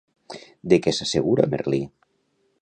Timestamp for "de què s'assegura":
0.73-1.47